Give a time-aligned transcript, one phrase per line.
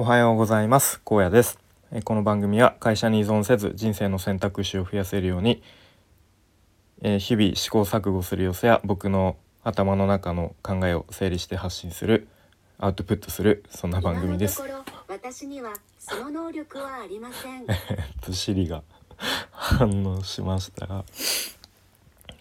[0.00, 1.00] おはようございます。
[1.04, 1.58] 高野です。
[2.04, 5.60] この番組は会社に依存せず人生の選択肢を増やせるように
[7.02, 12.28] 日々試行錯誤する様子や僕の頭の中の考えを整理して発信する
[12.78, 14.62] アウトプットするそんな番組です。
[15.08, 17.66] 私にはその能力はありません。
[18.20, 18.84] とシリが
[19.50, 21.04] 反応しましたが。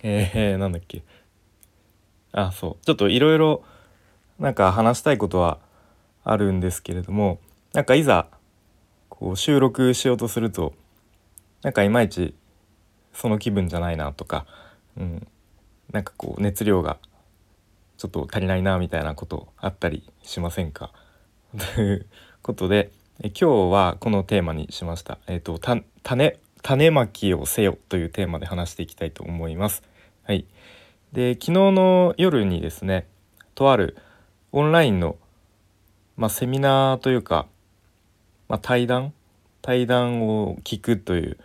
[0.03, 1.01] えー、なんだっけ。
[2.33, 2.85] あそう。
[2.85, 3.63] ちょっといろいろ
[4.37, 5.57] なんか話したいことは
[6.23, 7.39] あるんですけれども
[7.77, 8.25] なんかいざ
[9.07, 10.73] こう収録しようとすると
[11.61, 12.33] なんかいまいち
[13.13, 14.47] その気分じゃないなとか、
[14.97, 15.27] うん、
[15.91, 16.97] なんかこう熱量が
[17.99, 20.91] ちょっと足りないなみたいなことあったりしませんか？
[21.75, 22.07] という
[22.41, 22.89] ことで
[23.21, 25.19] え今日はこのテーマにしました。
[25.27, 25.83] えっ、ー、と種
[26.63, 29.83] 種まきをせよというテーマで話していきたいと思います。
[30.23, 30.47] はい。
[31.13, 33.05] で昨日の夜にですね
[33.53, 33.97] とある
[34.51, 35.15] オンラインの、
[36.15, 37.45] まあ、セミナーというか、
[38.49, 39.13] まあ、対談？
[39.61, 41.37] 対談を聞くという、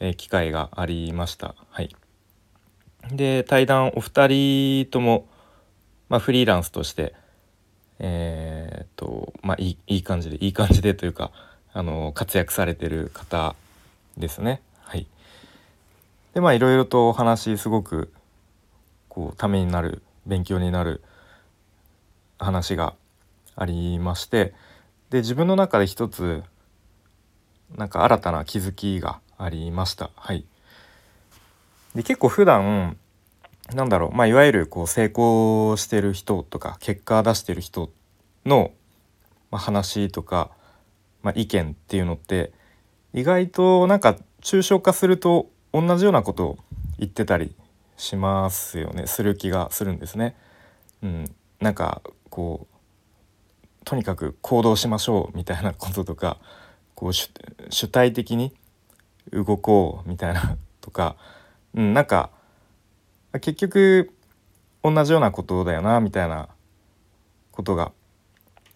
[0.00, 1.54] えー、機会がありました。
[1.70, 1.94] はい。
[3.12, 5.26] で対談お二人とも、
[6.08, 7.14] まあ、フリーランスとして
[8.00, 11.30] えー、っとまあいいいい感じでいい感じでというか
[11.72, 13.54] あの活躍されてる方
[14.16, 14.60] ですね。
[14.82, 15.06] はい、
[16.34, 18.12] でまあいろいろとお話すごく
[19.08, 21.02] こうためになる勉強になる
[22.38, 22.94] 話が
[23.56, 24.54] ありまして
[25.10, 26.42] で自分の中で一つ
[27.76, 30.10] なんか新たな気づきがありました。
[30.16, 30.44] はい、
[31.94, 32.96] で結構普段
[33.74, 37.90] なんだろう、まあ、いわゆるこう成功してる人とか結果出してる人
[38.46, 38.72] の、
[39.50, 40.50] ま、話とか、
[41.22, 42.52] まあ、意見っていうのって
[43.12, 46.58] 意外となんか抽象化すると同じようなことを
[46.98, 47.54] 言ってたり
[47.96, 50.34] しますよねする気がするんですね。
[51.02, 51.24] うん、
[51.60, 52.00] なんか
[52.30, 52.77] こう
[53.88, 56.36] とにかく行動しましょうみたいなこととか
[56.94, 58.52] こう主体的に
[59.32, 61.16] 動こうみたいなとか、
[61.72, 62.28] うん、なんか
[63.40, 64.12] 結局
[64.84, 66.50] 同じようなことだよなみたいな
[67.50, 67.92] ことが、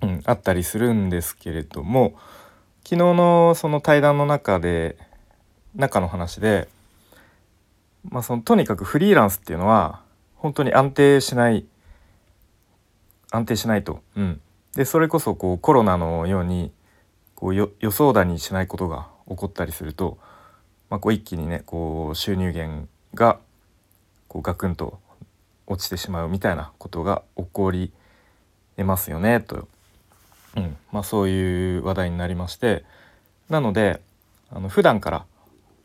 [0.01, 2.15] うん、あったりするんですけれども
[2.83, 4.97] 昨日のその対談の中で
[5.75, 6.71] 中の話で、
[8.09, 10.01] まあ、そのとにかくフリーランスっていうのは
[10.37, 11.67] 本当に安定しない
[13.31, 14.01] 安定しないと。
[14.17, 14.41] うん、
[14.77, 16.73] でそれこそこうコロナのように
[17.35, 20.19] こう予想だにしないことが起こったりすると、
[20.89, 23.39] まあ、こう一気にねこう収入源が
[24.29, 24.99] こうガクンと
[25.67, 27.93] 落ちてしまうみたいなことが起こり
[28.77, 29.69] 得ますよねと、
[30.57, 30.77] うん。
[30.91, 32.85] まあ、そういう話題になりまして
[33.49, 34.01] なので
[34.51, 35.27] あの普段から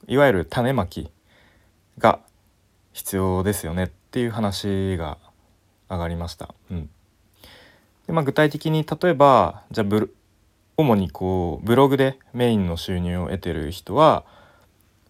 [0.07, 1.09] いわゆる種まき
[1.97, 2.19] が
[2.93, 5.17] 必要ですよねっていう話が
[5.89, 6.53] 上がりました。
[6.71, 6.89] うん。
[8.07, 10.15] でまあ、具体的に例えばじゃあブ
[10.77, 14.23] 主にこうブログでメインの収入を得てる人は、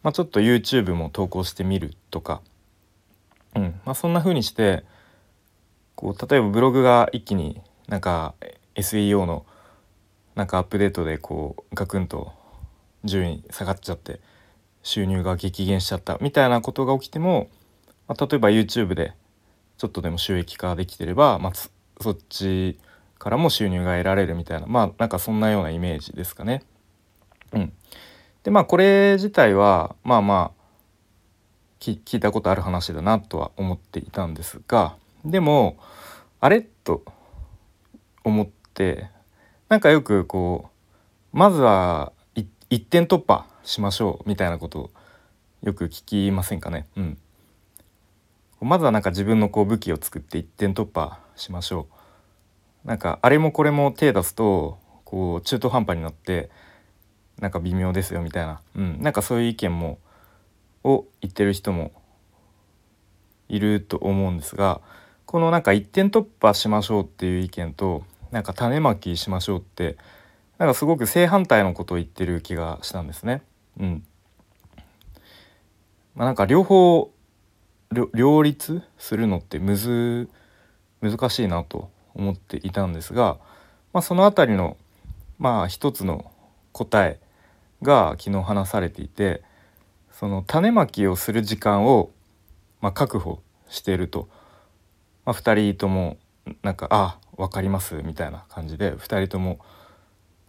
[0.01, 2.41] まあ、ちょっと YouTube も投稿してみるとか。
[3.55, 3.79] うん。
[3.85, 4.83] まあ、そんな風にして
[5.95, 8.33] こう例えばブログが一気になんか
[8.75, 9.45] SEO の
[10.35, 12.31] なんかアップデートでこうガクンと
[13.03, 14.19] 順位下がっちゃって
[14.83, 17.49] 収入が激減しちゃったみたいなことが起きても、
[18.07, 19.13] まあ、例えば YouTube で
[19.77, 21.53] ちょっとでも収益化できてれば、まあ、
[21.99, 22.79] そっち
[23.17, 26.63] からも収入が得られるみたいなまあなんかそんなようなイメージですかね。
[27.53, 27.73] うん、
[28.43, 30.57] でまあこれ自体はまあまあ
[31.79, 35.77] 聞いたことある話だなとは思っていたんですがでも
[36.39, 37.03] あれと
[38.23, 39.09] 思って
[39.69, 40.69] なんかよくこ
[41.33, 42.11] うまずは
[42.69, 44.91] 一点突破しましょうみたいなことを
[45.63, 46.87] よく聞きませんかね。
[46.97, 47.17] うん、
[48.61, 51.96] まずはなんか自分のこう武器を作って一点突破しましょう。
[52.85, 56.49] なんかあれもこれも手出すとこう中途半端になって
[57.39, 59.99] なんか微妙ですよみたいな、うん、なんかそういう意見も
[60.83, 61.91] を言ってる人も
[63.49, 64.81] いると思うんですが
[65.25, 69.97] このなんか一点突破しましょうっていう意見となんか種まきしましょうって
[70.57, 73.43] なんかすごく正反対のことを言ってる気がしたんですね。
[73.79, 74.03] うん。
[76.15, 77.11] まあ、なんか両方
[78.13, 80.29] 両立するのってむず
[81.01, 83.37] 難しいなと思っていたんですが、
[83.93, 84.75] まあ、その辺りの
[85.39, 86.31] まあ一つの
[86.71, 87.19] 答え
[87.81, 89.43] が昨日話されていて
[90.11, 92.11] その種まきをする時間を、
[92.81, 94.27] まあ、確保していると、
[95.25, 96.17] まあ、2人とも
[96.63, 99.59] なんか「あ分かります」みたいな感じで2人とも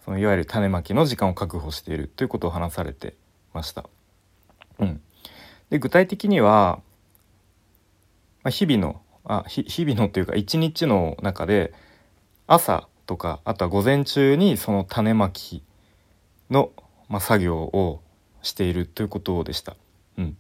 [0.05, 3.15] そのいわゆる種まきの時間を確保しているということを話されて
[3.53, 3.85] ました。
[4.79, 5.03] うん、
[5.69, 6.81] で具体的には、
[8.43, 11.73] まあ、日々のあ日々のというか一日の中で
[12.47, 15.63] 朝とかあとは午前中にその種まき
[16.51, 16.71] の、
[17.09, 18.01] まあ、作業を
[18.43, 19.77] しているということでした。
[20.17, 20.37] うん、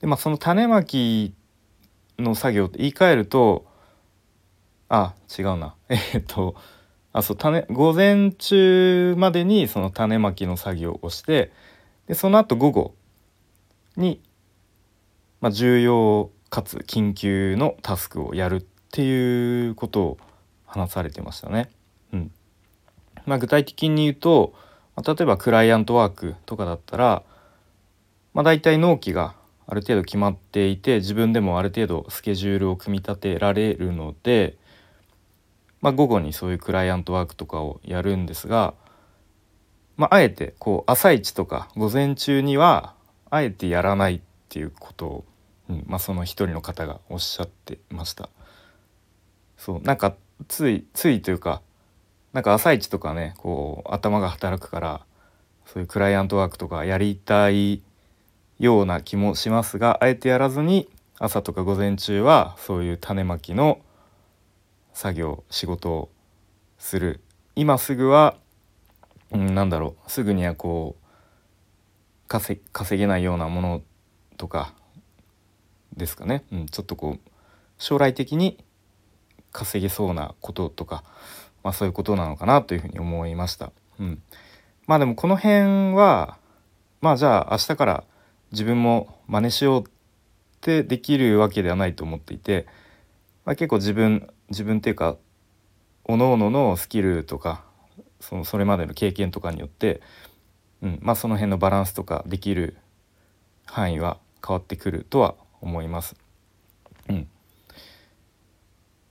[0.00, 1.34] でまあその種まき
[2.18, 3.66] の作業って言い換えると
[4.88, 6.54] あ違うな え、っと
[7.12, 11.52] あそう種午前中までにその種まきの作業をして
[12.06, 12.94] でその後午後
[13.96, 14.22] に、
[15.40, 20.18] まあ、重要かつ緊急のタスクをやるっていうことを
[20.66, 21.70] 話されてましたね。
[22.12, 22.30] うん
[23.26, 24.52] まあ、具体的に言うと、
[24.96, 27.22] まあ、例えばクライアントワークとかだったら、
[28.34, 29.34] まあ、大体納期が
[29.66, 34.56] ある程度決まっていて自分でもある程度スケジュールを組み立てられるので、
[35.80, 38.74] まあ、午後にそういうクライアントワークとかをやるんですが、
[39.96, 42.94] まあ、あえてこう朝一とか午前中には
[43.30, 45.24] あえてやらないっていうことを、
[45.70, 48.28] うんまあ、その一人の方がおっしゃってました。
[49.56, 50.14] そうなんか
[50.48, 51.62] ついついというか
[52.32, 55.00] なんか朝一とかねこう頭が働くから
[55.66, 57.82] そういうクライアントワークとかやりたい
[58.58, 60.88] ような気もしますがあえてやらずに
[61.18, 63.80] 朝とか午前中はそういう種まきの
[64.92, 66.08] 作業仕事を
[66.78, 67.20] する
[67.54, 68.36] 今すぐは、
[69.30, 72.60] うん、なんだろうすぐにはこう稼
[72.96, 73.82] げないようなもの
[74.36, 74.72] とか
[75.96, 77.30] ですかね、うん、ちょっとこう
[77.78, 78.62] 将来的に
[79.52, 81.02] 稼げそうなこととか、
[81.62, 83.72] まあ、そういうことなのかなというふうに思いました。
[83.98, 84.22] うん、
[84.86, 86.38] まあでもこの辺は
[87.00, 88.04] まあじゃあ明日から
[88.52, 89.84] 自分も真似しようっ
[90.60, 92.66] てできるわけではないと思っていて、
[93.44, 95.16] まあ、結構自分自分っていうか
[96.04, 97.64] おのおののスキルとか
[98.20, 100.00] そのそれまでの経験とかによって、
[100.82, 102.76] うんまあ、その辺のバランスとかできる
[103.64, 106.16] 範囲は変わってくるとは思います。
[107.08, 107.28] うん、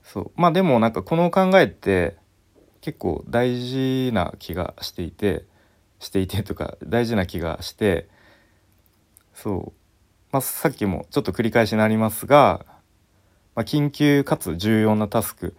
[0.03, 0.31] そう。
[0.35, 2.17] まあでもなんかこの考えって
[2.81, 5.45] 結構大事な気がしていて
[5.99, 8.07] していてとか大事な気がして
[9.33, 9.73] そう、
[10.31, 12.65] まあ、さっきもちょっと繰り返しになりますが
[13.59, 15.53] まあ、緊急かつ重要なタスク、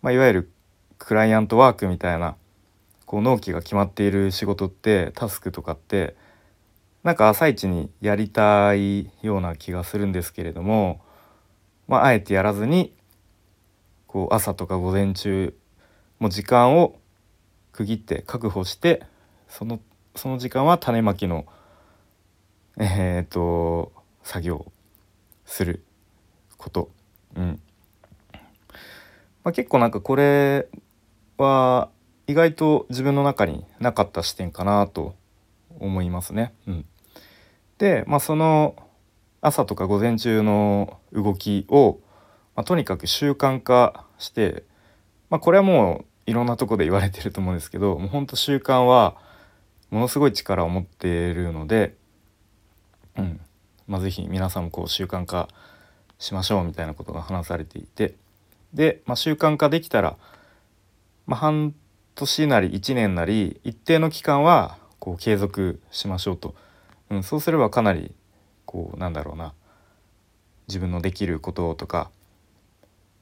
[0.00, 0.52] まあ、いわゆる
[0.98, 2.36] クライアントワークみたいな
[3.04, 6.14] こう納期が決まっている仕事ってタスクとかって
[7.02, 11.00] なんか朝一にやりたいような気がするんですけれども、
[11.88, 12.94] まあ、あえてやらずに
[14.06, 15.54] こう朝とか午前中
[16.18, 16.98] も時間を
[17.72, 19.02] 区切って確保して
[19.48, 19.80] その
[20.14, 21.46] その時間は種まきの
[22.78, 23.92] えー、っと
[24.22, 24.72] 作業
[25.44, 25.84] する
[26.56, 26.90] こと。
[27.36, 27.60] うん。
[29.42, 30.68] まあ、結構なんかこれ
[31.38, 31.88] は
[32.26, 35.14] 意外と自分の中になかった視点かなと
[35.80, 36.54] 思いますね。
[36.66, 36.84] うん、
[37.78, 38.76] で、まあ、その
[39.40, 42.00] 朝とか午前中の動きを、
[42.54, 44.64] まあ、とにかく習慣化して、
[45.30, 49.16] まあ、これはもういろんなとこで言われてると思うんですけどもうほんと習慣は
[49.90, 51.96] ものすごい力を持っているので、
[53.16, 53.40] うん。
[53.86, 55.48] まあ、是非皆さんもこう習慣化
[56.18, 58.14] しましょうみたいなことが話されていて。
[58.72, 60.16] で、まあ、習慣化できたら、
[61.26, 61.74] まあ、半
[62.14, 66.54] 年なり1年なり一定の期間はこう継続しましょうと、
[67.10, 68.12] うん、そうすればかなり
[68.66, 69.54] こうなんだろうな。
[70.70, 72.10] 自分のできることとか、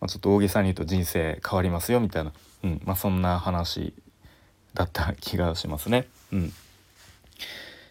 [0.00, 2.32] まあ、ちょっと大げさに言うと人生変わりますよみたいな、
[2.62, 3.94] うんまあ、そんな話
[4.74, 6.06] だった気がしますね。
[6.30, 6.52] うん、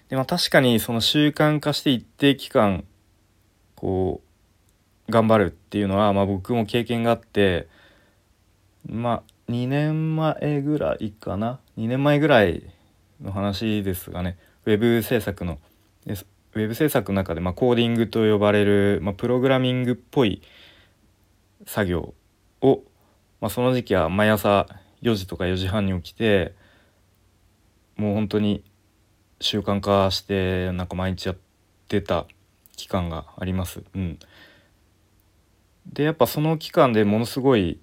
[0.10, 2.86] でまあ確かにその習慣化して一定期間
[3.76, 4.22] こ
[5.10, 7.68] う頑張るっていうのは、まあ、僕も経験があって
[8.88, 11.60] まあ2年前ぐらいかな。
[11.78, 12.64] 2年前ぐらい
[13.22, 15.60] の話ですがねウェブ制作の
[16.06, 20.42] ウェブ制作の中で、まあ、コーディングと呼ばれる、まあ、プログラミングっぽい
[21.66, 22.14] 作業
[22.62, 22.84] を、
[23.42, 24.68] まあ、その時期は毎朝
[25.02, 26.56] 4時とか4時半に起きて
[27.96, 28.64] もう本当に
[29.40, 31.38] 習慣化してなんか毎日やっ
[31.88, 32.26] てた
[32.76, 33.84] 期間があります。
[33.96, 34.20] うん、
[35.92, 37.80] でやっぱその期間でものすごい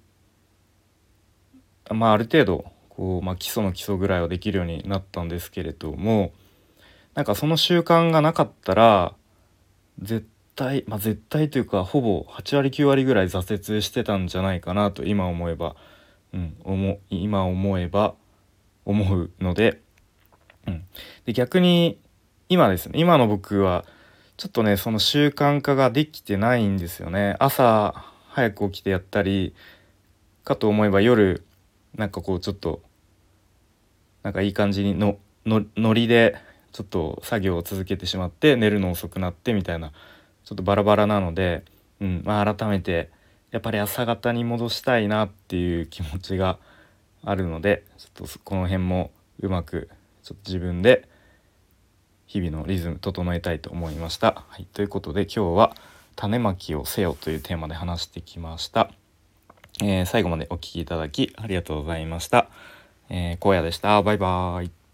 [1.89, 2.65] まあある程度
[2.95, 6.31] こう、まあ、基礎の基礎ぐらいはできるようになったんですけれども
[7.13, 9.13] なんかその習慣がなかったら
[9.99, 15.75] 絶対まあ絶対というかほぼ8割9割ぐらい挫折してたんじゃないかなと今思えば、
[16.33, 18.15] うん、思今思えば
[18.85, 19.81] 思うので,、
[20.67, 20.85] うん、
[21.25, 21.99] で逆に
[22.49, 23.85] 今ですね今の僕は
[24.37, 27.35] ちょっとねその習慣化ができてないんですよね。
[27.39, 27.93] 朝
[28.29, 29.55] 早く起きてやったり
[30.43, 31.45] かと思えば夜
[31.95, 32.81] なんかこうちょっと
[34.23, 36.35] なんかいい感じにののノリで
[36.71, 39.91] ちょっと作業を続けてしまって寝るの遅くなってみたいな
[40.43, 41.63] ちょっとバラバラなので、
[42.01, 43.09] うんまあ、改めて
[43.51, 46.57] やっぱり朝方に戻したいなっていう気持ちが
[47.23, 49.89] あるのでちょっとこの辺もうまく
[50.23, 51.07] ちょっと自分で
[52.25, 54.43] 日々のリズム整えたいと思いました。
[54.49, 55.75] はい、ということで今日は
[56.17, 58.91] 「種まきをせよ」というテーマで話してきました。
[59.81, 62.49] えー、最後までお聴きいただきありがとうございました。
[63.09, 64.01] えー、荒野でした。
[64.01, 64.84] バイバーイ。